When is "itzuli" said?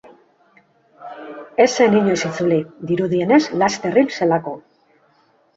2.29-2.57